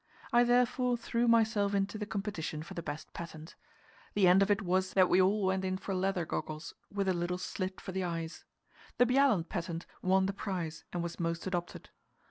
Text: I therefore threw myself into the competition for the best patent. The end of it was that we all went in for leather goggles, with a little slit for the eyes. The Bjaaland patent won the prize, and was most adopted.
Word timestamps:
I 0.33 0.43
therefore 0.43 0.97
threw 0.97 1.27
myself 1.27 1.75
into 1.75 1.99
the 1.99 2.07
competition 2.07 2.63
for 2.63 2.73
the 2.73 2.81
best 2.81 3.13
patent. 3.13 3.53
The 4.15 4.27
end 4.27 4.41
of 4.41 4.49
it 4.49 4.63
was 4.63 4.93
that 4.93 5.09
we 5.09 5.21
all 5.21 5.45
went 5.45 5.63
in 5.63 5.77
for 5.77 5.93
leather 5.93 6.25
goggles, 6.25 6.73
with 6.91 7.07
a 7.07 7.13
little 7.13 7.37
slit 7.37 7.79
for 7.79 7.91
the 7.91 8.03
eyes. 8.03 8.43
The 8.97 9.05
Bjaaland 9.05 9.49
patent 9.49 9.85
won 10.01 10.25
the 10.25 10.33
prize, 10.33 10.85
and 10.91 11.03
was 11.03 11.19
most 11.19 11.45
adopted. 11.45 11.91